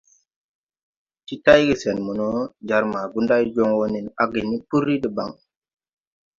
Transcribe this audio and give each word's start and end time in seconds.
Ti 1.25 1.35
tayge 1.45 1.75
sen 1.81 1.97
mo 2.05 2.11
no, 2.19 2.29
jar 2.69 2.83
ma 2.91 3.01
Goundaye 3.11 3.45
joŋ 3.55 3.69
wo 3.77 3.85
nen 3.93 4.07
áge 4.21 4.41
ni 4.49 4.57
puri 4.69 4.95
debaŋ. 5.03 5.31